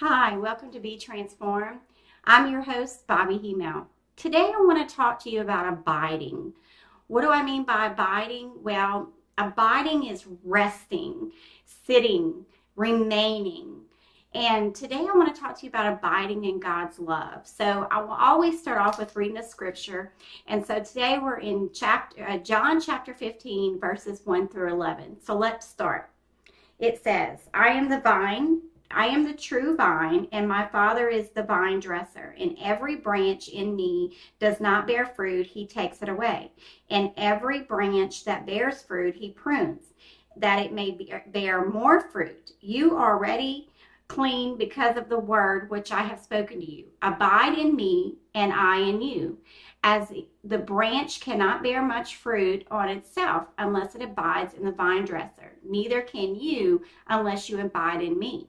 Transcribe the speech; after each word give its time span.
Hi, 0.00 0.36
welcome 0.36 0.70
to 0.72 0.78
Be 0.78 0.98
Transformed. 0.98 1.78
I'm 2.24 2.52
your 2.52 2.60
host, 2.60 3.06
Bobbie 3.06 3.38
Himel. 3.38 3.86
Today 4.14 4.52
I 4.54 4.60
want 4.60 4.86
to 4.86 4.94
talk 4.94 5.18
to 5.20 5.30
you 5.30 5.40
about 5.40 5.72
abiding. 5.72 6.52
What 7.06 7.22
do 7.22 7.30
I 7.30 7.42
mean 7.42 7.64
by 7.64 7.86
abiding? 7.86 8.50
Well, 8.62 9.08
abiding 9.38 10.04
is 10.04 10.26
resting, 10.44 11.32
sitting, 11.64 12.44
remaining. 12.76 13.80
And 14.34 14.74
today 14.74 14.98
I 14.98 15.16
want 15.16 15.34
to 15.34 15.40
talk 15.40 15.58
to 15.60 15.62
you 15.64 15.70
about 15.70 15.94
abiding 15.94 16.44
in 16.44 16.60
God's 16.60 16.98
love. 16.98 17.46
So 17.46 17.88
I 17.90 18.02
will 18.02 18.10
always 18.10 18.60
start 18.60 18.76
off 18.76 18.98
with 18.98 19.16
reading 19.16 19.36
the 19.36 19.42
scripture. 19.42 20.12
And 20.46 20.62
so 20.66 20.78
today 20.78 21.18
we're 21.18 21.38
in 21.38 21.70
chapter 21.72 22.22
uh, 22.28 22.36
John 22.36 22.82
chapter 22.82 23.14
15 23.14 23.80
verses 23.80 24.20
1 24.26 24.48
through 24.48 24.74
11. 24.74 25.22
So 25.24 25.34
let's 25.34 25.66
start. 25.66 26.10
It 26.78 27.02
says, 27.02 27.48
"I 27.54 27.68
am 27.68 27.88
the 27.88 28.00
vine, 28.00 28.60
I 28.90 29.06
am 29.06 29.24
the 29.24 29.34
true 29.34 29.76
vine, 29.76 30.28
and 30.32 30.48
my 30.48 30.66
Father 30.66 31.08
is 31.08 31.30
the 31.30 31.42
vine 31.42 31.80
dresser. 31.80 32.34
And 32.38 32.56
every 32.62 32.96
branch 32.96 33.48
in 33.48 33.74
me 33.74 34.16
does 34.38 34.60
not 34.60 34.86
bear 34.86 35.06
fruit, 35.06 35.46
he 35.46 35.66
takes 35.66 36.02
it 36.02 36.08
away. 36.08 36.52
And 36.90 37.12
every 37.16 37.62
branch 37.62 38.24
that 38.24 38.46
bears 38.46 38.82
fruit, 38.82 39.14
he 39.16 39.30
prunes, 39.30 39.92
that 40.36 40.60
it 40.64 40.72
may 40.72 40.98
bear 41.28 41.64
more 41.64 42.08
fruit. 42.10 42.52
You 42.60 42.96
are 42.96 43.14
already 43.14 43.70
clean 44.08 44.56
because 44.56 44.96
of 44.96 45.08
the 45.08 45.18
word 45.18 45.68
which 45.70 45.90
I 45.90 46.02
have 46.02 46.20
spoken 46.20 46.60
to 46.60 46.70
you. 46.70 46.84
Abide 47.02 47.58
in 47.58 47.74
me, 47.74 48.16
and 48.34 48.52
I 48.52 48.78
in 48.78 49.02
you. 49.02 49.38
As 49.82 50.12
the 50.44 50.58
branch 50.58 51.20
cannot 51.20 51.62
bear 51.62 51.82
much 51.82 52.16
fruit 52.16 52.66
on 52.70 52.88
itself 52.88 53.46
unless 53.58 53.94
it 53.94 54.02
abides 54.02 54.54
in 54.54 54.64
the 54.64 54.72
vine 54.72 55.04
dresser, 55.04 55.52
neither 55.64 56.02
can 56.02 56.34
you 56.34 56.82
unless 57.08 57.48
you 57.48 57.60
abide 57.60 58.02
in 58.02 58.18
me. 58.18 58.48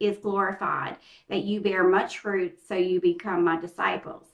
is 0.00 0.18
glorified, 0.18 0.96
that 1.28 1.44
you 1.44 1.60
bear 1.60 1.86
much 1.88 2.18
fruit, 2.18 2.58
so 2.66 2.74
you 2.74 3.00
become 3.00 3.44
my 3.44 3.60
disciples. 3.60 4.24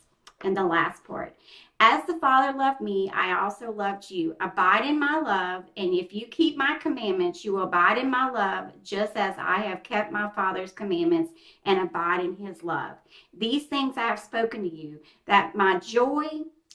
And 0.42 0.56
the 0.56 0.64
last 0.64 1.04
part. 1.04 1.36
As 1.80 2.06
the 2.06 2.18
Father 2.18 2.56
loved 2.56 2.80
me, 2.80 3.10
I 3.14 3.40
also 3.40 3.70
loved 3.70 4.10
you. 4.10 4.36
Abide 4.40 4.84
in 4.84 4.98
my 4.98 5.18
love, 5.18 5.64
and 5.76 5.94
if 5.94 6.12
you 6.12 6.26
keep 6.26 6.56
my 6.56 6.78
commandments, 6.80 7.44
you 7.44 7.52
will 7.52 7.64
abide 7.64 7.98
in 7.98 8.10
my 8.10 8.30
love, 8.30 8.72
just 8.82 9.16
as 9.16 9.34
I 9.38 9.58
have 9.58 9.82
kept 9.82 10.12
my 10.12 10.28
Father's 10.30 10.72
commandments 10.72 11.32
and 11.64 11.80
abide 11.80 12.24
in 12.24 12.36
his 12.36 12.62
love. 12.62 12.96
These 13.36 13.66
things 13.66 13.96
I 13.96 14.02
have 14.08 14.20
spoken 14.20 14.62
to 14.62 14.74
you, 14.74 15.00
that 15.26 15.54
my 15.54 15.78
joy 15.78 16.28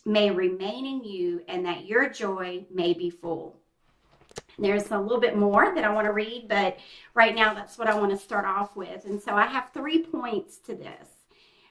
may 0.06 0.32
remain 0.32 0.86
in 0.86 1.04
you, 1.04 1.42
and 1.48 1.66
that 1.66 1.86
your 1.86 2.10
joy 2.10 2.66
may 2.72 2.94
be 2.94 3.10
full. 3.10 3.56
There's 4.62 4.92
a 4.92 5.00
little 5.00 5.20
bit 5.20 5.38
more 5.38 5.74
that 5.74 5.84
I 5.84 5.94
want 5.94 6.06
to 6.06 6.14
read, 6.14 6.48
but 6.48 6.78
right 7.14 7.36
now 7.36 7.54
that's 7.54 7.78
what 7.78 7.88
I 7.88 7.96
want 7.96 8.12
to 8.12 8.18
start 8.18 8.46
off 8.46 8.76
with. 8.76 9.06
And 9.06 9.22
so 9.22 9.34
I 9.34 9.46
have 9.46 9.72
three 9.74 10.04
points 10.04 10.58
to 10.60 10.76
this. 10.76 11.08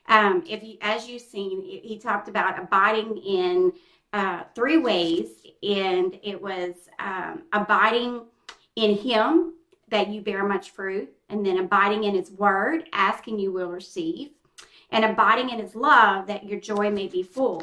Um, 0.08 0.42
if 0.48 0.62
you, 0.62 0.78
as 0.80 1.08
you've 1.08 1.22
seen, 1.22 1.62
he 1.62 1.98
talked 1.98 2.28
about 2.28 2.58
abiding 2.58 3.18
in 3.18 3.72
uh, 4.12 4.44
three 4.54 4.78
ways, 4.78 5.28
and 5.62 6.18
it 6.22 6.40
was 6.40 6.74
um, 6.98 7.42
abiding 7.52 8.22
in 8.76 8.96
Him 8.96 9.54
that 9.88 10.08
you 10.08 10.20
bear 10.22 10.44
much 10.46 10.70
fruit, 10.70 11.10
and 11.28 11.44
then 11.44 11.58
abiding 11.58 12.04
in 12.04 12.14
His 12.14 12.30
Word, 12.30 12.88
asking 12.92 13.38
you 13.38 13.52
will 13.52 13.70
receive, 13.70 14.30
and 14.90 15.04
abiding 15.04 15.50
in 15.50 15.58
His 15.58 15.74
love 15.74 16.26
that 16.26 16.46
your 16.46 16.58
joy 16.58 16.90
may 16.90 17.06
be 17.06 17.22
full. 17.22 17.62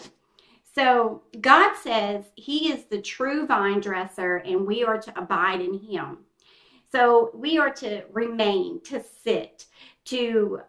So 0.75 1.21
God 1.39 1.73
says 1.77 2.25
He 2.35 2.71
is 2.71 2.83
the 2.85 3.01
true 3.01 3.47
vine 3.47 3.79
dresser, 3.79 4.37
and 4.37 4.67
we 4.67 4.83
are 4.83 4.99
to 4.99 5.17
abide 5.19 5.61
in 5.61 5.79
Him. 5.79 6.17
So 6.91 7.31
we 7.33 7.57
are 7.57 7.71
to 7.75 8.03
remain, 8.11 8.81
to 8.83 9.01
sit, 9.23 9.65
to 10.05 10.61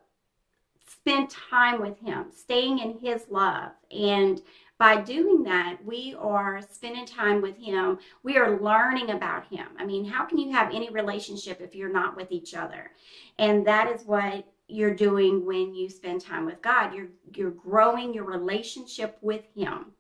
spend 0.88 1.28
time 1.30 1.80
with 1.80 1.98
Him, 1.98 2.26
staying 2.30 2.78
in 2.78 2.98
His 3.00 3.24
love. 3.28 3.72
And 3.90 4.40
by 4.78 5.00
doing 5.00 5.42
that, 5.44 5.78
we 5.84 6.14
are 6.18 6.60
spending 6.70 7.06
time 7.06 7.42
with 7.42 7.56
Him. 7.56 7.98
We 8.22 8.36
are 8.36 8.60
learning 8.60 9.10
about 9.10 9.48
Him. 9.48 9.66
I 9.76 9.84
mean, 9.84 10.04
how 10.04 10.24
can 10.24 10.38
you 10.38 10.52
have 10.52 10.72
any 10.72 10.88
relationship 10.88 11.60
if 11.60 11.74
you're 11.74 11.92
not 11.92 12.16
with 12.16 12.30
each 12.30 12.54
other? 12.54 12.92
And 13.38 13.66
that 13.66 13.90
is 13.90 14.06
what 14.06 14.46
you're 14.68 14.94
doing 14.94 15.44
when 15.44 15.74
you 15.74 15.88
spend 15.88 16.20
time 16.20 16.44
with 16.44 16.62
God. 16.62 16.94
You're 16.94 17.08
you're 17.34 17.50
growing 17.50 18.12
your 18.12 18.24
relationship 18.24 19.16
with 19.20 19.42
him 19.54 19.92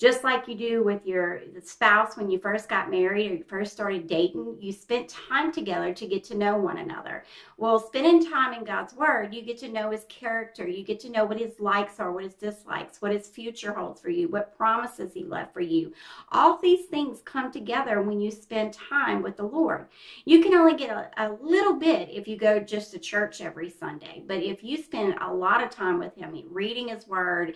just 0.00 0.24
like 0.24 0.48
you 0.48 0.54
do 0.54 0.82
with 0.82 1.06
your 1.06 1.42
spouse 1.62 2.16
when 2.16 2.30
you 2.30 2.38
first 2.38 2.70
got 2.70 2.90
married 2.90 3.30
or 3.30 3.34
you 3.34 3.44
first 3.46 3.70
started 3.70 4.06
dating, 4.06 4.56
you 4.58 4.72
spent 4.72 5.10
time 5.10 5.52
together 5.52 5.92
to 5.92 6.06
get 6.06 6.24
to 6.24 6.38
know 6.38 6.56
one 6.56 6.78
another. 6.78 7.22
Well, 7.58 7.78
spending 7.78 8.24
time 8.24 8.54
in 8.54 8.64
God's 8.64 8.94
Word, 8.94 9.34
you 9.34 9.42
get 9.42 9.58
to 9.58 9.68
know 9.68 9.90
His 9.90 10.06
character. 10.08 10.66
You 10.66 10.82
get 10.84 11.00
to 11.00 11.10
know 11.10 11.26
what 11.26 11.38
His 11.38 11.60
likes 11.60 12.00
are, 12.00 12.12
what 12.12 12.24
His 12.24 12.32
dislikes, 12.32 13.02
what 13.02 13.12
His 13.12 13.28
future 13.28 13.74
holds 13.74 14.00
for 14.00 14.08
you, 14.08 14.28
what 14.28 14.56
promises 14.56 15.12
He 15.12 15.22
left 15.22 15.52
for 15.52 15.60
you. 15.60 15.92
All 16.32 16.56
these 16.56 16.86
things 16.86 17.20
come 17.26 17.52
together 17.52 18.00
when 18.00 18.22
you 18.22 18.30
spend 18.30 18.72
time 18.72 19.20
with 19.20 19.36
the 19.36 19.44
Lord. 19.44 19.88
You 20.24 20.42
can 20.42 20.54
only 20.54 20.76
get 20.76 20.88
a, 20.88 21.10
a 21.18 21.36
little 21.42 21.74
bit 21.74 22.08
if 22.08 22.26
you 22.26 22.38
go 22.38 22.58
just 22.58 22.92
to 22.92 22.98
church 22.98 23.42
every 23.42 23.68
Sunday, 23.68 24.22
but 24.26 24.42
if 24.42 24.64
you 24.64 24.78
spend 24.78 25.16
a 25.20 25.30
lot 25.30 25.62
of 25.62 25.68
time 25.68 25.98
with 25.98 26.16
Him, 26.16 26.34
reading 26.50 26.88
His 26.88 27.06
Word, 27.06 27.54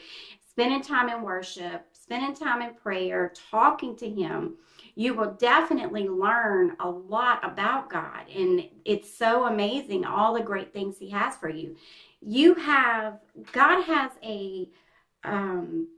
spending 0.54 0.82
time 0.82 1.08
in 1.08 1.22
worship, 1.22 1.86
spending 2.04 2.34
time 2.34 2.60
in 2.60 2.74
prayer, 2.74 3.32
talking 3.50 3.96
to 3.96 4.08
Him, 4.08 4.56
you 4.94 5.14
will 5.14 5.32
definitely 5.32 6.06
learn 6.06 6.76
a 6.80 6.88
lot 6.88 7.42
about 7.42 7.88
God. 7.88 8.28
And 8.28 8.68
it's 8.84 9.16
so 9.16 9.46
amazing 9.46 10.04
all 10.04 10.34
the 10.34 10.42
great 10.42 10.70
things 10.70 10.98
He 10.98 11.08
has 11.08 11.34
for 11.36 11.48
you. 11.48 11.76
You 12.20 12.54
have, 12.56 13.20
God 13.52 13.84
has 13.84 14.10
a, 14.22 14.68
um, 15.24 15.88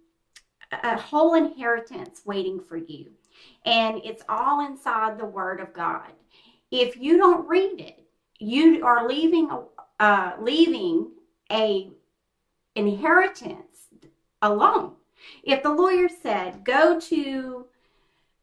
a 0.70 0.96
whole 0.96 1.34
inheritance 1.34 2.22
waiting 2.24 2.60
for 2.60 2.76
you. 2.76 3.10
And 3.64 4.00
it's 4.04 4.22
all 4.28 4.64
inside 4.64 5.18
the 5.18 5.26
Word 5.26 5.58
of 5.58 5.72
God. 5.72 6.12
If 6.70 6.96
you 6.96 7.16
don't 7.16 7.48
read 7.48 7.80
it, 7.80 8.04
you 8.38 8.86
are 8.86 9.08
leaving, 9.08 9.50
uh, 9.98 10.32
leaving 10.38 11.10
a 11.50 11.90
inheritance 12.76 13.88
alone. 14.40 14.92
If 15.42 15.62
the 15.62 15.72
lawyer 15.72 16.08
said, 16.08 16.64
go 16.64 17.00
to, 17.00 17.66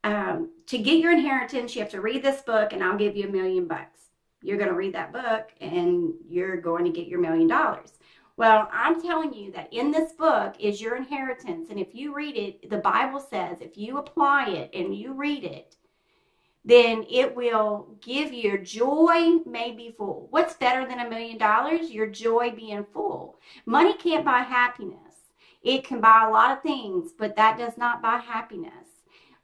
um, 0.03 0.49
to 0.67 0.77
get 0.77 0.99
your 0.99 1.11
inheritance, 1.11 1.75
you 1.75 1.81
have 1.81 1.91
to 1.91 2.01
read 2.01 2.23
this 2.23 2.41
book 2.41 2.73
and 2.73 2.83
I'll 2.83 2.97
give 2.97 3.15
you 3.15 3.27
a 3.27 3.31
million 3.31 3.67
bucks. 3.67 4.01
You're 4.41 4.57
going 4.57 4.69
to 4.69 4.75
read 4.75 4.93
that 4.93 5.13
book 5.13 5.51
and 5.61 6.13
you're 6.27 6.57
going 6.57 6.85
to 6.85 6.91
get 6.91 7.07
your 7.07 7.19
million 7.19 7.47
dollars. 7.47 7.93
Well, 8.35 8.67
I'm 8.71 9.01
telling 9.01 9.33
you 9.33 9.51
that 9.51 9.71
in 9.71 9.91
this 9.91 10.13
book 10.13 10.55
is 10.59 10.81
your 10.81 10.95
inheritance. 10.95 11.67
And 11.69 11.79
if 11.79 11.93
you 11.93 12.15
read 12.15 12.35
it, 12.35 12.69
the 12.69 12.77
Bible 12.77 13.19
says 13.19 13.61
if 13.61 13.77
you 13.77 13.97
apply 13.97 14.49
it 14.49 14.71
and 14.73 14.95
you 14.95 15.13
read 15.13 15.43
it, 15.43 15.75
then 16.65 17.05
it 17.09 17.35
will 17.35 17.95
give 18.01 18.33
your 18.33 18.57
joy 18.57 19.39
may 19.45 19.71
be 19.71 19.91
full. 19.91 20.27
What's 20.29 20.55
better 20.55 20.87
than 20.87 20.99
a 20.99 21.09
million 21.09 21.37
dollars? 21.37 21.91
Your 21.91 22.07
joy 22.07 22.51
being 22.51 22.85
full. 22.85 23.37
Money 23.65 23.93
can't 23.95 24.25
buy 24.25 24.39
happiness. 24.39 25.12
It 25.63 25.85
can 25.85 26.01
buy 26.01 26.25
a 26.27 26.31
lot 26.31 26.51
of 26.51 26.61
things, 26.61 27.11
but 27.17 27.35
that 27.35 27.57
does 27.57 27.77
not 27.77 28.01
buy 28.01 28.17
happiness. 28.17 28.73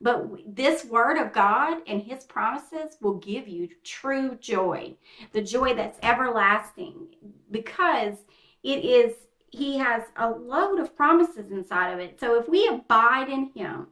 But 0.01 0.27
this 0.45 0.85
word 0.85 1.17
of 1.17 1.33
God 1.33 1.81
and 1.87 2.01
his 2.01 2.23
promises 2.23 2.97
will 3.01 3.15
give 3.15 3.47
you 3.47 3.69
true 3.83 4.37
joy, 4.39 4.95
the 5.33 5.41
joy 5.41 5.73
that's 5.73 5.99
everlasting, 6.01 7.07
because 7.51 8.15
it 8.63 8.85
is, 8.85 9.13
he 9.51 9.77
has 9.77 10.03
a 10.15 10.29
load 10.29 10.79
of 10.79 10.95
promises 10.95 11.51
inside 11.51 11.91
of 11.91 11.99
it. 11.99 12.19
So 12.19 12.39
if 12.39 12.47
we 12.47 12.67
abide 12.67 13.29
in 13.29 13.51
him 13.53 13.87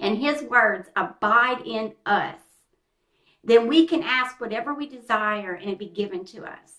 and 0.00 0.18
his 0.18 0.42
words 0.42 0.88
abide 0.96 1.62
in 1.64 1.92
us, 2.04 2.40
then 3.44 3.68
we 3.68 3.86
can 3.86 4.02
ask 4.02 4.40
whatever 4.40 4.74
we 4.74 4.88
desire 4.88 5.54
and 5.54 5.70
it 5.70 5.78
be 5.78 5.86
given 5.86 6.24
to 6.24 6.44
us. 6.44 6.72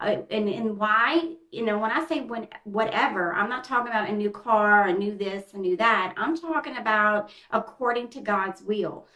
Uh, 0.00 0.16
and 0.30 0.48
and 0.48 0.76
why 0.76 1.34
you 1.52 1.64
know 1.64 1.78
when 1.78 1.90
i 1.90 2.04
say 2.06 2.20
when 2.20 2.48
whatever 2.64 3.32
i'm 3.34 3.48
not 3.48 3.64
talking 3.64 3.88
about 3.92 4.08
a 4.08 4.12
new 4.12 4.30
car 4.30 4.88
a 4.88 4.92
new 4.92 5.16
this 5.16 5.54
a 5.54 5.58
new 5.58 5.76
that 5.76 6.12
i'm 6.16 6.36
talking 6.36 6.76
about 6.78 7.30
according 7.52 8.08
to 8.08 8.20
god's 8.20 8.62
will 8.62 9.06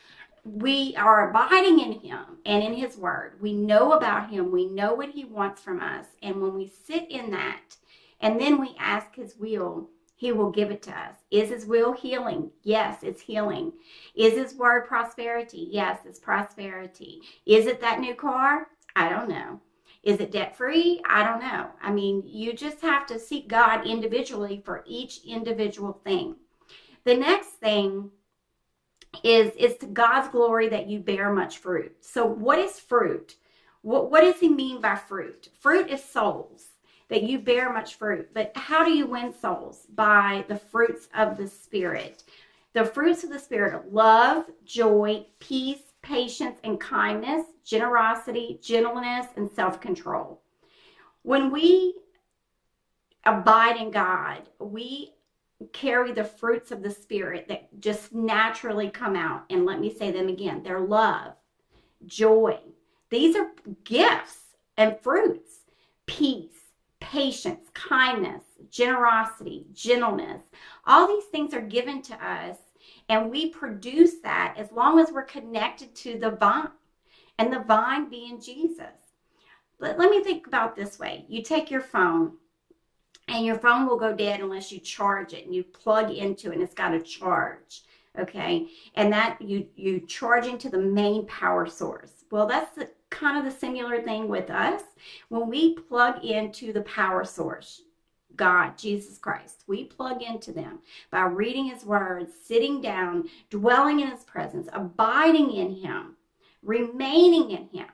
we 0.44 0.94
are 0.96 1.30
abiding 1.30 1.80
in 1.80 1.92
him 1.92 2.24
and 2.46 2.62
in 2.62 2.74
his 2.74 2.96
word 2.96 3.34
we 3.40 3.52
know 3.52 3.92
about 3.92 4.30
him 4.30 4.52
we 4.52 4.66
know 4.66 4.94
what 4.94 5.10
he 5.10 5.24
wants 5.24 5.60
from 5.62 5.80
us 5.80 6.06
and 6.22 6.40
when 6.40 6.54
we 6.54 6.72
sit 6.86 7.10
in 7.10 7.30
that 7.30 7.76
And 8.20 8.40
then 8.40 8.60
we 8.60 8.74
ask 8.78 9.14
His 9.14 9.36
will, 9.36 9.88
He 10.16 10.32
will 10.32 10.50
give 10.50 10.70
it 10.70 10.82
to 10.82 10.90
us. 10.92 11.16
Is 11.30 11.50
His 11.50 11.66
will 11.66 11.92
healing? 11.92 12.50
Yes, 12.62 13.02
it's 13.02 13.22
healing. 13.22 13.72
Is 14.14 14.34
His 14.34 14.54
word 14.54 14.86
prosperity? 14.86 15.68
Yes, 15.70 16.00
it's 16.06 16.18
prosperity. 16.18 17.20
Is 17.46 17.66
it 17.66 17.80
that 17.80 18.00
new 18.00 18.14
car? 18.14 18.68
I 18.96 19.08
don't 19.08 19.28
know. 19.28 19.60
Is 20.02 20.20
it 20.20 20.32
debt 20.32 20.56
free? 20.56 21.02
I 21.08 21.24
don't 21.24 21.40
know. 21.40 21.70
I 21.82 21.90
mean, 21.90 22.22
you 22.24 22.52
just 22.52 22.80
have 22.80 23.06
to 23.06 23.18
seek 23.18 23.48
God 23.48 23.86
individually 23.86 24.62
for 24.64 24.84
each 24.86 25.20
individual 25.26 26.00
thing. 26.04 26.36
The 27.04 27.16
next 27.16 27.48
thing 27.60 28.10
is 29.22 29.52
it's 29.56 29.78
to 29.80 29.86
God's 29.86 30.28
glory 30.28 30.68
that 30.68 30.88
you 30.88 31.00
bear 31.00 31.32
much 31.32 31.58
fruit. 31.58 31.96
So, 32.00 32.26
what 32.26 32.58
is 32.58 32.78
fruit? 32.78 33.36
What, 33.82 34.10
what 34.10 34.20
does 34.20 34.40
he 34.40 34.48
mean 34.48 34.80
by 34.80 34.96
fruit? 34.96 35.48
Fruit 35.60 35.88
is 35.88 36.02
souls, 36.04 36.66
that 37.08 37.22
you 37.22 37.38
bear 37.38 37.72
much 37.72 37.94
fruit. 37.94 38.28
But 38.34 38.52
how 38.54 38.84
do 38.84 38.92
you 38.92 39.06
win 39.06 39.32
souls? 39.32 39.86
By 39.94 40.44
the 40.48 40.56
fruits 40.56 41.08
of 41.14 41.36
the 41.36 41.48
Spirit. 41.48 42.24
The 42.74 42.84
fruits 42.84 43.24
of 43.24 43.30
the 43.30 43.38
Spirit 43.38 43.92
love, 43.92 44.46
joy, 44.64 45.26
peace, 45.38 45.87
patience, 46.08 46.58
and 46.64 46.80
kindness, 46.80 47.44
generosity, 47.64 48.58
gentleness, 48.62 49.26
and 49.36 49.50
self 49.50 49.80
control. 49.80 50.40
When 51.22 51.50
we 51.50 51.94
abide 53.24 53.76
in 53.76 53.90
God, 53.90 54.48
we 54.58 55.12
carry 55.72 56.12
the 56.12 56.24
fruits 56.24 56.70
of 56.70 56.82
the 56.82 56.90
Spirit 56.90 57.46
that 57.48 57.80
just 57.80 58.14
naturally 58.14 58.88
come 58.88 59.16
out. 59.16 59.44
And 59.50 59.66
let 59.66 59.80
me 59.80 59.94
say 59.94 60.10
them 60.10 60.28
again 60.28 60.62
they're 60.62 60.80
love, 60.80 61.34
joy. 62.06 62.58
These 63.10 63.36
are 63.36 63.50
gifts 63.84 64.38
and 64.76 64.98
fruits, 65.00 65.60
peace, 66.06 66.72
patience, 67.00 67.64
kindness, 67.74 68.44
generosity, 68.70 69.66
gentleness. 69.72 70.42
All 70.86 71.06
these 71.06 71.24
things 71.24 71.52
are 71.52 71.60
given 71.60 72.02
to 72.02 72.14
us, 72.14 72.56
and 73.08 73.30
we 73.30 73.50
produce 73.50 74.20
that 74.22 74.54
as 74.56 74.72
long 74.72 74.98
as 74.98 75.10
we're 75.10 75.22
connected 75.22 75.94
to 75.96 76.18
the 76.18 76.30
vine, 76.30 76.68
and 77.38 77.52
the 77.52 77.60
vine 77.60 78.08
being 78.08 78.40
Jesus. 78.40 79.14
But 79.78 79.98
let 79.98 80.10
me 80.10 80.22
think 80.22 80.46
about 80.46 80.74
this 80.74 80.98
way. 80.98 81.24
You 81.28 81.42
take 81.42 81.70
your 81.70 81.80
phone 81.80 82.32
and 83.28 83.44
your 83.44 83.58
phone 83.58 83.86
will 83.86 83.98
go 83.98 84.14
dead 84.14 84.40
unless 84.40 84.72
you 84.72 84.80
charge 84.80 85.32
it 85.32 85.44
and 85.44 85.54
you 85.54 85.62
plug 85.62 86.10
into 86.10 86.50
it 86.50 86.54
and 86.54 86.62
it's 86.62 86.74
got 86.74 86.94
a 86.94 87.00
charge 87.00 87.82
okay? 88.18 88.68
And 88.94 89.12
that 89.12 89.40
you 89.40 89.66
you 89.76 90.00
charge 90.00 90.46
into 90.46 90.68
the 90.68 90.78
main 90.78 91.26
power 91.26 91.66
source. 91.66 92.24
Well 92.30 92.46
that's 92.46 92.74
the 92.74 92.90
kind 93.10 93.38
of 93.38 93.44
the 93.44 93.58
similar 93.58 94.02
thing 94.02 94.28
with 94.28 94.50
us. 94.50 94.82
When 95.28 95.48
we 95.48 95.74
plug 95.74 96.24
into 96.24 96.72
the 96.72 96.82
power 96.82 97.24
source 97.24 97.82
God, 98.38 98.78
Jesus 98.78 99.18
Christ. 99.18 99.64
We 99.66 99.84
plug 99.84 100.22
into 100.22 100.52
them 100.52 100.78
by 101.10 101.24
reading 101.24 101.66
His 101.66 101.84
Word, 101.84 102.28
sitting 102.32 102.80
down, 102.80 103.28
dwelling 103.50 104.00
in 104.00 104.08
His 104.08 104.24
presence, 104.24 104.68
abiding 104.72 105.52
in 105.52 105.74
Him, 105.74 106.16
remaining 106.62 107.50
in 107.50 107.68
Him. 107.68 107.88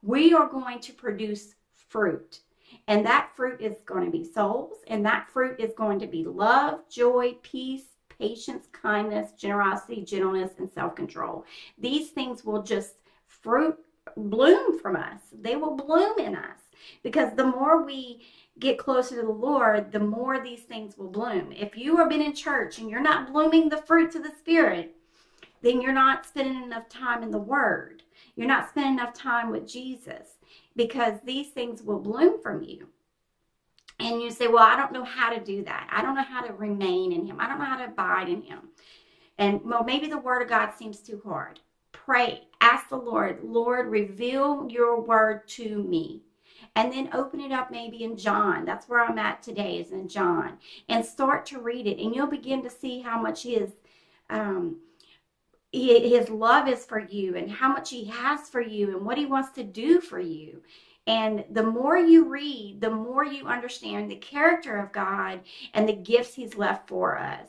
We 0.00 0.32
are 0.32 0.48
going 0.48 0.80
to 0.80 0.92
produce 0.94 1.54
fruit. 1.74 2.40
And 2.86 3.04
that 3.04 3.30
fruit 3.34 3.60
is 3.60 3.76
going 3.84 4.04
to 4.04 4.10
be 4.10 4.24
souls, 4.24 4.78
and 4.88 5.04
that 5.04 5.30
fruit 5.30 5.58
is 5.58 5.72
going 5.76 5.98
to 6.00 6.06
be 6.06 6.24
love, 6.24 6.80
joy, 6.90 7.36
peace, 7.42 7.84
patience, 8.18 8.66
kindness, 8.72 9.32
generosity, 9.32 10.02
gentleness, 10.02 10.52
and 10.58 10.70
self 10.70 10.94
control. 10.94 11.44
These 11.78 12.10
things 12.10 12.44
will 12.44 12.62
just 12.62 12.94
fruit 13.26 13.76
bloom 14.16 14.78
from 14.78 14.96
us. 14.96 15.20
They 15.32 15.56
will 15.56 15.76
bloom 15.76 16.18
in 16.18 16.34
us 16.34 16.58
because 17.02 17.34
the 17.34 17.46
more 17.46 17.84
we 17.84 18.22
get 18.58 18.78
closer 18.78 19.16
to 19.16 19.26
the 19.26 19.32
Lord, 19.32 19.92
the 19.92 20.00
more 20.00 20.40
these 20.40 20.62
things 20.62 20.96
will 20.96 21.10
bloom. 21.10 21.52
If 21.52 21.76
you 21.76 21.96
have 21.96 22.08
been 22.08 22.22
in 22.22 22.34
church 22.34 22.78
and 22.78 22.90
you're 22.90 23.00
not 23.00 23.32
blooming 23.32 23.68
the 23.68 23.82
fruits 23.82 24.16
of 24.16 24.22
the 24.22 24.32
Spirit, 24.38 24.96
then 25.62 25.80
you're 25.80 25.92
not 25.92 26.26
spending 26.26 26.62
enough 26.62 26.88
time 26.88 27.22
in 27.22 27.30
the 27.30 27.38
Word. 27.38 28.02
You're 28.36 28.48
not 28.48 28.68
spending 28.68 28.94
enough 28.94 29.14
time 29.14 29.50
with 29.50 29.68
Jesus 29.68 30.36
because 30.76 31.14
these 31.24 31.48
things 31.48 31.82
will 31.82 31.98
bloom 31.98 32.40
from 32.40 32.62
you. 32.62 32.88
And 34.00 34.22
you 34.22 34.30
say, 34.30 34.46
Well, 34.46 34.62
I 34.62 34.76
don't 34.76 34.92
know 34.92 35.04
how 35.04 35.30
to 35.30 35.40
do 35.40 35.64
that. 35.64 35.88
I 35.90 36.02
don't 36.02 36.14
know 36.14 36.22
how 36.22 36.42
to 36.42 36.52
remain 36.52 37.12
in 37.12 37.26
Him. 37.26 37.40
I 37.40 37.48
don't 37.48 37.58
know 37.58 37.64
how 37.64 37.78
to 37.78 37.86
abide 37.86 38.28
in 38.28 38.42
Him. 38.42 38.60
And 39.38 39.60
well, 39.64 39.84
maybe 39.84 40.06
the 40.06 40.18
Word 40.18 40.42
of 40.42 40.48
God 40.48 40.70
seems 40.78 41.00
too 41.00 41.20
hard. 41.24 41.60
Pray, 41.92 42.42
ask 42.60 42.88
the 42.88 42.96
Lord, 42.96 43.40
Lord, 43.42 43.88
reveal 43.88 44.68
your 44.70 45.00
Word 45.00 45.48
to 45.48 45.82
me. 45.82 46.22
And 46.76 46.92
then 46.92 47.10
open 47.12 47.40
it 47.40 47.52
up 47.52 47.70
maybe 47.70 48.04
in 48.04 48.16
John. 48.16 48.64
That's 48.64 48.88
where 48.88 49.04
I'm 49.04 49.18
at 49.18 49.42
today, 49.42 49.78
is 49.78 49.92
in 49.92 50.08
John. 50.08 50.58
And 50.88 51.04
start 51.04 51.44
to 51.46 51.60
read 51.60 51.86
it. 51.86 51.98
And 51.98 52.14
you'll 52.14 52.26
begin 52.26 52.62
to 52.62 52.70
see 52.70 53.00
how 53.00 53.20
much 53.20 53.42
His. 53.42 53.70
Um, 54.30 54.78
his 55.70 56.30
love 56.30 56.66
is 56.66 56.86
for 56.86 56.98
you 56.98 57.36
and 57.36 57.50
how 57.50 57.68
much 57.68 57.90
he 57.90 58.06
has 58.06 58.48
for 58.48 58.60
you 58.60 58.96
and 58.96 59.04
what 59.04 59.18
he 59.18 59.26
wants 59.26 59.50
to 59.50 59.62
do 59.62 60.00
for 60.00 60.18
you. 60.18 60.62
And 61.06 61.44
the 61.50 61.62
more 61.62 61.96
you 61.96 62.28
read, 62.28 62.82
the 62.82 62.90
more 62.90 63.24
you 63.24 63.46
understand 63.46 64.10
the 64.10 64.16
character 64.16 64.76
of 64.76 64.92
God 64.92 65.40
and 65.72 65.88
the 65.88 65.94
gifts 65.94 66.34
he's 66.34 66.56
left 66.56 66.86
for 66.86 67.18
us. 67.18 67.48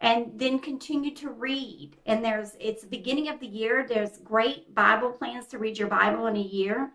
And 0.00 0.38
then 0.38 0.58
continue 0.58 1.12
to 1.16 1.30
read. 1.30 1.96
And 2.06 2.24
there's 2.24 2.56
it's 2.60 2.82
the 2.82 2.88
beginning 2.88 3.28
of 3.28 3.40
the 3.40 3.46
year. 3.46 3.86
There's 3.88 4.18
great 4.18 4.74
Bible 4.74 5.10
plans 5.10 5.46
to 5.48 5.58
read 5.58 5.78
your 5.78 5.88
Bible 5.88 6.26
in 6.28 6.36
a 6.36 6.40
year. 6.40 6.92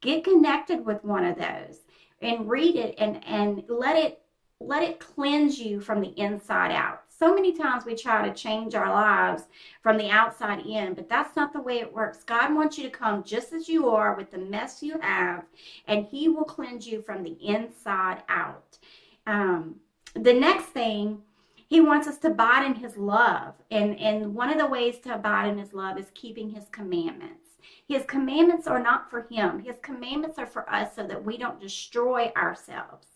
Get 0.00 0.24
connected 0.24 0.84
with 0.84 1.04
one 1.04 1.24
of 1.24 1.36
those 1.36 1.80
and 2.22 2.48
read 2.48 2.76
it 2.76 2.94
and 2.98 3.24
and 3.26 3.64
let 3.68 3.96
it 3.96 4.20
let 4.60 4.82
it 4.82 5.00
cleanse 5.00 5.58
you 5.58 5.80
from 5.80 6.00
the 6.00 6.18
inside 6.18 6.72
out 6.72 7.02
so 7.18 7.34
many 7.34 7.52
times 7.52 7.84
we 7.84 7.94
try 7.94 8.28
to 8.28 8.34
change 8.34 8.74
our 8.74 8.92
lives 8.92 9.44
from 9.82 9.96
the 9.96 10.10
outside 10.10 10.66
in, 10.66 10.92
but 10.94 11.08
that's 11.08 11.34
not 11.34 11.52
the 11.52 11.60
way 11.60 11.78
it 11.78 11.92
works. 11.92 12.24
God 12.24 12.54
wants 12.54 12.76
you 12.76 12.84
to 12.84 12.90
come 12.90 13.22
just 13.24 13.52
as 13.52 13.68
you 13.68 13.88
are 13.88 14.14
with 14.14 14.30
the 14.30 14.38
mess 14.38 14.82
you 14.82 14.98
have, 15.00 15.44
and 15.86 16.04
He 16.04 16.28
will 16.28 16.44
cleanse 16.44 16.86
you 16.86 17.00
from 17.00 17.22
the 17.22 17.36
inside 17.42 18.22
out. 18.28 18.78
Um, 19.26 19.76
the 20.14 20.34
next 20.34 20.66
thing, 20.66 21.22
He 21.68 21.80
wants 21.80 22.06
us 22.06 22.18
to 22.18 22.28
abide 22.28 22.66
in 22.66 22.74
His 22.74 22.98
love. 22.98 23.54
And, 23.70 23.98
and 23.98 24.34
one 24.34 24.50
of 24.50 24.58
the 24.58 24.66
ways 24.66 24.98
to 25.00 25.14
abide 25.14 25.48
in 25.48 25.58
His 25.58 25.72
love 25.72 25.98
is 25.98 26.10
keeping 26.12 26.50
His 26.50 26.64
commandments. 26.70 27.45
His 27.86 28.04
commandments 28.04 28.66
are 28.66 28.82
not 28.82 29.10
for 29.10 29.26
Him, 29.30 29.60
His 29.60 29.76
commandments 29.82 30.38
are 30.38 30.46
for 30.46 30.68
us 30.68 30.94
so 30.96 31.06
that 31.06 31.24
we 31.24 31.38
don't 31.38 31.60
destroy 31.60 32.32
ourselves 32.36 33.06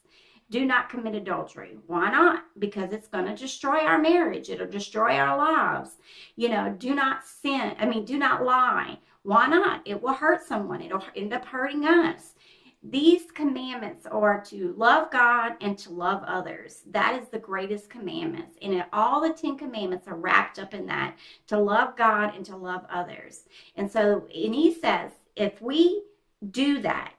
do 0.50 0.66
not 0.66 0.88
commit 0.88 1.14
adultery. 1.14 1.78
Why 1.86 2.10
not? 2.10 2.44
Because 2.58 2.92
it's 2.92 3.06
going 3.06 3.26
to 3.26 3.36
destroy 3.36 3.78
our 3.78 3.98
marriage. 3.98 4.50
It'll 4.50 4.66
destroy 4.66 5.16
our 5.16 5.38
lives. 5.38 5.96
You 6.34 6.48
know, 6.48 6.74
do 6.76 6.94
not 6.94 7.24
sin. 7.24 7.74
I 7.78 7.86
mean, 7.86 8.04
do 8.04 8.18
not 8.18 8.44
lie. 8.44 8.98
Why 9.22 9.46
not? 9.46 9.82
It 9.84 10.02
will 10.02 10.14
hurt 10.14 10.42
someone. 10.42 10.82
It'll 10.82 11.04
end 11.14 11.32
up 11.32 11.44
hurting 11.44 11.84
us. 11.84 12.34
These 12.82 13.30
commandments 13.32 14.06
are 14.06 14.42
to 14.46 14.74
love 14.76 15.10
God 15.10 15.52
and 15.60 15.76
to 15.78 15.90
love 15.90 16.22
others. 16.26 16.82
That 16.90 17.20
is 17.20 17.28
the 17.28 17.38
greatest 17.38 17.90
commandments. 17.90 18.52
And 18.62 18.84
all 18.92 19.20
the 19.20 19.34
10 19.34 19.58
commandments 19.58 20.08
are 20.08 20.16
wrapped 20.16 20.58
up 20.58 20.72
in 20.72 20.86
that 20.86 21.16
to 21.48 21.58
love 21.58 21.94
God 21.96 22.34
and 22.34 22.44
to 22.46 22.56
love 22.56 22.86
others. 22.88 23.44
And 23.76 23.90
so, 23.90 24.26
and 24.34 24.54
he 24.54 24.72
says, 24.72 25.12
if 25.36 25.60
we 25.60 26.04
do 26.50 26.80
that, 26.80 27.12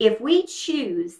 if 0.00 0.20
we 0.20 0.44
choose 0.44 1.18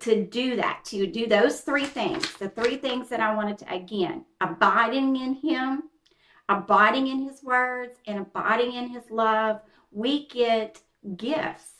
to 0.00 0.24
do 0.24 0.56
that, 0.56 0.84
to 0.84 1.06
do 1.06 1.26
those 1.26 1.60
three 1.60 1.84
things, 1.84 2.32
the 2.34 2.48
three 2.48 2.76
things 2.76 3.08
that 3.08 3.20
I 3.20 3.34
wanted 3.34 3.58
to, 3.58 3.74
again, 3.74 4.24
abiding 4.40 5.16
in 5.16 5.34
Him, 5.34 5.84
abiding 6.48 7.06
in 7.08 7.22
His 7.22 7.42
words, 7.42 7.94
and 8.06 8.20
abiding 8.20 8.72
in 8.72 8.88
His 8.88 9.10
love, 9.10 9.60
we 9.90 10.26
get 10.28 10.80
gifts. 11.16 11.75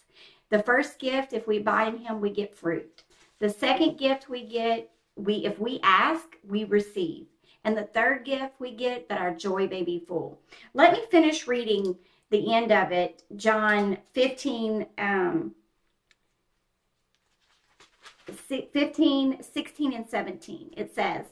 The 0.50 0.62
first 0.62 0.98
gift, 0.98 1.32
if 1.32 1.46
we 1.46 1.58
buy 1.58 1.88
in 1.88 1.98
Him, 1.98 2.20
we 2.20 2.30
get 2.30 2.54
fruit. 2.54 3.02
The 3.38 3.50
second 3.50 3.98
gift 3.98 4.28
we 4.28 4.44
get, 4.44 4.90
we 5.16 5.44
if 5.44 5.58
we 5.58 5.80
ask, 5.82 6.36
we 6.46 6.64
receive. 6.64 7.26
And 7.64 7.76
the 7.76 7.84
third 7.84 8.24
gift 8.24 8.60
we 8.60 8.70
get 8.70 9.08
that 9.08 9.20
our 9.20 9.34
joy 9.34 9.66
may 9.66 9.82
be 9.82 9.98
full. 9.98 10.40
Let 10.72 10.92
me 10.92 11.02
finish 11.10 11.48
reading 11.48 11.96
the 12.30 12.54
end 12.54 12.70
of 12.70 12.92
it, 12.92 13.24
John 13.34 13.98
15, 14.12 14.86
um, 14.98 15.54
15, 18.26 19.42
16, 19.42 19.92
and 19.92 20.06
17. 20.06 20.74
It 20.76 20.94
says, 20.94 21.26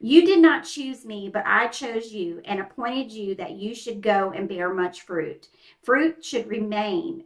You 0.00 0.24
did 0.24 0.40
not 0.40 0.64
choose 0.64 1.04
me, 1.04 1.28
but 1.32 1.44
I 1.46 1.68
chose 1.68 2.12
you 2.12 2.40
and 2.44 2.60
appointed 2.60 3.12
you 3.12 3.34
that 3.36 3.52
you 3.52 3.74
should 3.74 4.00
go 4.00 4.32
and 4.34 4.48
bear 4.48 4.72
much 4.72 5.02
fruit. 5.02 5.48
Fruit 5.82 6.24
should 6.24 6.48
remain, 6.48 7.24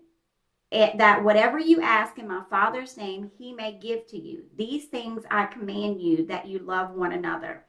Eh, 0.75 0.97
that 0.97 1.23
whatever 1.23 1.57
you 1.57 1.81
ask 1.81 2.19
in 2.19 2.27
my 2.27 2.43
Father's 2.51 2.97
name, 2.97 3.31
he 3.39 3.53
may 3.53 3.79
give 3.79 4.09
to 4.09 4.19
you. 4.19 4.43
These 4.57 4.87
things 4.87 5.23
I 5.31 5.47
command 5.47 6.03
you, 6.03 6.27
that 6.27 6.49
you 6.49 6.59
love 6.59 6.91
one 6.91 7.13
another. 7.13 7.65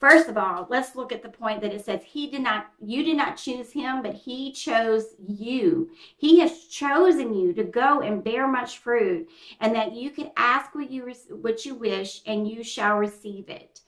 First 0.00 0.28
of 0.28 0.36
all, 0.36 0.66
let's 0.68 0.96
look 0.96 1.12
at 1.12 1.22
the 1.22 1.28
point 1.28 1.60
that 1.60 1.72
it 1.72 1.84
says 1.84 2.00
he 2.04 2.28
did 2.28 2.42
not 2.42 2.66
you 2.80 3.04
did 3.04 3.16
not 3.16 3.36
choose 3.36 3.70
him, 3.70 4.02
but 4.02 4.14
he 4.14 4.50
chose 4.50 5.14
you. 5.24 5.90
He 6.16 6.40
has 6.40 6.64
chosen 6.64 7.32
you 7.32 7.52
to 7.52 7.62
go 7.62 8.00
and 8.00 8.24
bear 8.24 8.48
much 8.48 8.78
fruit 8.78 9.28
and 9.60 9.72
that 9.76 9.92
you 9.92 10.10
can 10.10 10.32
ask 10.36 10.74
what 10.74 10.90
you 10.90 11.14
what 11.30 11.64
you 11.64 11.76
wish 11.76 12.20
and 12.26 12.48
you 12.48 12.64
shall 12.64 12.96
receive 12.98 13.48
it. 13.48 13.80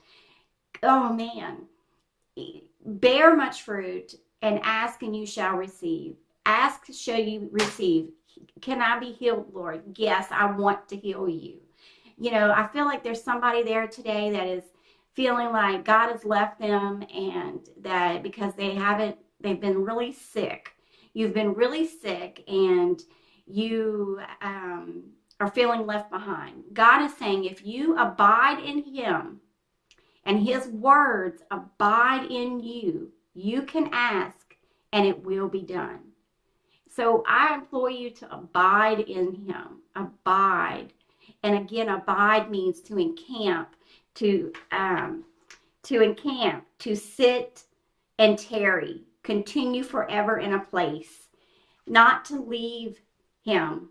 Oh 0.84 1.12
man. 1.12 1.66
Bear 2.84 3.36
much 3.36 3.62
fruit 3.62 4.14
and 4.40 4.60
ask 4.62 5.02
and 5.02 5.16
you 5.16 5.26
shall 5.26 5.56
receive. 5.56 6.14
Ask 6.46 6.92
shall 6.92 7.18
you 7.20 7.48
receive. 7.50 8.10
Can 8.60 8.80
I 8.80 9.00
be 9.00 9.10
healed, 9.10 9.52
Lord? 9.52 9.82
Yes, 9.96 10.28
I 10.30 10.50
want 10.52 10.88
to 10.88 10.96
heal 10.96 11.28
you. 11.28 11.56
You 12.18 12.30
know, 12.30 12.52
I 12.52 12.68
feel 12.68 12.84
like 12.84 13.02
there's 13.02 13.22
somebody 13.22 13.64
there 13.64 13.88
today 13.88 14.30
that 14.30 14.46
is 14.46 14.62
feeling 15.14 15.50
like 15.50 15.84
God 15.84 16.12
has 16.12 16.24
left 16.24 16.60
them 16.60 17.04
and 17.12 17.60
that 17.80 18.22
because 18.22 18.54
they 18.54 18.74
haven't, 18.74 19.16
they've 19.40 19.60
been 19.60 19.84
really 19.84 20.12
sick. 20.12 20.70
You've 21.14 21.34
been 21.34 21.52
really 21.52 21.84
sick 21.84 22.44
and 22.46 23.02
you 23.46 24.20
um, 24.40 25.02
are 25.40 25.50
feeling 25.50 25.84
left 25.84 26.12
behind. 26.12 26.62
God 26.72 27.04
is 27.04 27.16
saying 27.16 27.44
if 27.44 27.66
you 27.66 27.98
abide 27.98 28.62
in 28.62 28.84
Him 28.84 29.40
and 30.24 30.46
His 30.46 30.68
words 30.68 31.42
abide 31.50 32.30
in 32.30 32.60
you, 32.60 33.10
you 33.34 33.62
can 33.62 33.90
ask 33.92 34.54
and 34.92 35.04
it 35.06 35.24
will 35.24 35.48
be 35.48 35.62
done. 35.62 36.05
So 36.96 37.22
I 37.28 37.54
implore 37.54 37.90
you 37.90 38.10
to 38.10 38.34
abide 38.34 39.00
in 39.00 39.34
Him. 39.46 39.82
Abide. 39.94 40.88
And 41.42 41.56
again, 41.56 41.90
abide 41.90 42.50
means 42.50 42.80
to 42.82 42.98
encamp 42.98 43.76
to 44.16 44.52
um, 44.72 45.24
to 45.84 46.02
encamp, 46.02 46.64
to 46.80 46.96
sit 46.96 47.62
and 48.18 48.36
tarry, 48.38 49.02
continue 49.22 49.84
forever 49.84 50.38
in 50.38 50.54
a 50.54 50.64
place, 50.64 51.28
not 51.86 52.24
to 52.24 52.42
leave 52.42 53.00
him, 53.44 53.90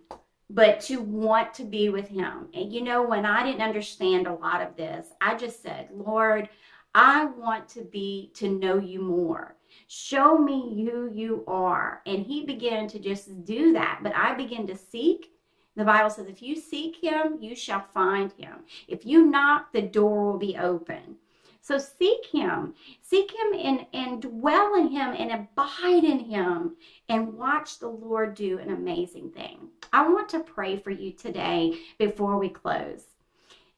but 0.50 0.82
to 0.82 0.98
want 0.98 1.54
to 1.54 1.64
be 1.64 1.90
with 1.90 2.10
him. 2.10 2.50
And 2.54 2.74
you 2.74 2.82
know, 2.82 3.04
when 3.04 3.26
I 3.26 3.46
didn't 3.46 3.62
understand 3.62 4.28
a 4.28 4.34
lot 4.34 4.62
of 4.62 4.76
this, 4.76 5.08
I 5.22 5.36
just 5.36 5.62
said, 5.62 5.90
Lord, 5.94 6.50
I 6.94 7.26
want 7.26 7.70
to 7.70 7.82
be 7.82 8.32
to 8.36 8.50
know 8.50 8.78
you 8.78 9.02
more. 9.02 9.56
Show 9.88 10.38
me 10.38 10.90
who 10.90 11.12
you 11.12 11.44
are. 11.48 12.02
And 12.06 12.26
he 12.26 12.46
began 12.46 12.88
to 12.88 13.00
just 13.00 13.46
do 13.46 13.74
that. 13.74 14.00
But 14.02 14.16
I 14.16 14.34
began 14.34 14.66
to 14.68 14.76
seek 14.76 15.32
the 15.76 15.84
Bible 15.84 16.10
says, 16.10 16.28
if 16.28 16.42
you 16.42 16.56
seek 16.56 17.04
him, 17.04 17.38
you 17.42 17.56
shall 17.56 17.82
find 17.82 18.32
him. 18.34 18.60
If 18.88 19.06
you 19.06 19.26
knock, 19.26 19.74
the 19.74 19.82
door 19.82 20.32
will 20.32 20.40
be 20.40 20.58
open. 20.58 21.18
So 21.62 21.78
seek 21.78 22.28
him. 22.32 22.76
Seek 23.02 23.32
him 23.32 23.60
and, 23.60 23.86
and 23.92 24.22
dwell 24.22 24.76
in 24.76 24.88
him 24.88 25.14
and 25.18 25.32
abide 25.32 26.04
in 26.04 26.20
him 26.20 26.78
and 27.10 27.34
watch 27.34 27.80
the 27.80 27.90
Lord 27.90 28.36
do 28.36 28.60
an 28.60 28.70
amazing 28.70 29.32
thing. 29.32 29.70
I 29.92 30.08
want 30.08 30.30
to 30.30 30.40
pray 30.40 30.78
for 30.78 30.92
you 30.92 31.12
today 31.12 31.74
before 31.98 32.38
we 32.38 32.50
close. 32.50 33.04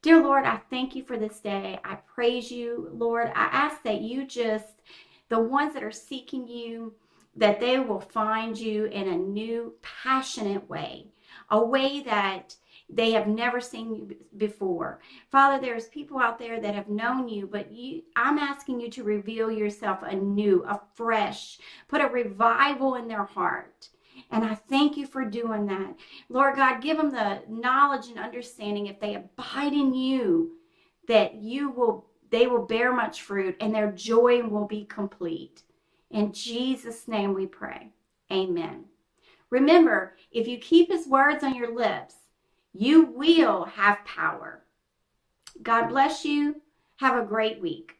Dear 0.04 0.22
Lord, 0.22 0.46
I 0.46 0.58
thank 0.70 0.96
you 0.96 1.04
for 1.04 1.18
this 1.18 1.40
day. 1.40 1.80
I 1.84 1.96
praise 1.96 2.52
you, 2.52 2.90
Lord. 2.92 3.32
I 3.34 3.46
ask 3.46 3.82
that 3.84 4.02
you 4.02 4.28
just, 4.28 4.84
the 5.30 5.40
ones 5.40 5.74
that 5.74 5.84
are 5.84 5.92
seeking 5.92 6.48
you, 6.48 6.94
that 7.36 7.60
they 7.60 7.80
will 7.80 8.00
find 8.00 8.58
you 8.58 8.86
in 8.86 9.08
a 9.08 9.18
new, 9.18 9.74
passionate 9.82 10.68
way 10.70 11.08
a 11.50 11.64
way 11.64 12.02
that 12.02 12.56
they 12.90 13.12
have 13.12 13.28
never 13.28 13.60
seen 13.60 13.94
you 13.94 14.16
before. 14.38 15.02
Father, 15.30 15.60
there's 15.60 15.88
people 15.90 16.20
out 16.20 16.40
there 16.40 16.62
that 16.62 16.76
have 16.76 16.88
known 16.88 17.28
you, 17.28 17.46
but 17.46 17.72
you 17.72 18.04
I'm 18.16 18.38
asking 18.38 18.80
you 18.80 18.90
to 18.92 19.04
reveal 19.04 19.52
yourself 19.52 20.00
anew, 20.04 20.64
afresh. 20.68 21.60
Put 21.88 22.02
a 22.02 22.08
revival 22.08 22.96
in 22.96 23.08
their 23.08 23.26
heart. 23.26 23.90
And 24.32 24.44
I 24.44 24.56
thank 24.56 24.98
you 24.98 25.06
for 25.06 25.26
doing 25.26 25.68
that. 25.68 25.96
Lord 26.30 26.56
God, 26.56 26.82
give 26.82 26.98
them 26.98 27.12
the 27.12 27.44
knowledge 27.48 28.08
and 28.08 28.18
understanding 28.18 28.88
if 28.88 29.00
they 29.00 29.16
abide 29.16 29.74
in 29.74 29.94
you 29.94 30.54
that 31.08 31.36
you 31.36 31.70
will 31.70 32.08
they 32.30 32.48
will 32.48 32.66
bear 32.66 32.94
much 32.94 33.22
fruit 33.22 33.56
and 33.60 33.74
their 33.74 33.92
joy 33.92 34.44
will 34.44 34.66
be 34.66 34.86
complete. 34.86 35.64
In 36.12 36.32
Jesus 36.32 37.08
name 37.08 37.34
we 37.34 37.46
pray. 37.46 37.92
Amen. 38.32 38.86
Remember, 39.50 40.16
if 40.32 40.48
you 40.48 40.58
keep 40.58 40.92
his 40.92 41.08
words 41.08 41.44
on 41.44 41.56
your 41.56 41.74
lips, 41.74 42.16
you 42.74 43.06
will 43.06 43.66
have 43.66 44.04
power. 44.06 44.64
God 45.64 45.88
bless 45.88 46.26
you. 46.26 46.62
Have 46.98 47.18
a 47.18 47.26
great 47.26 47.62
week. 47.62 47.97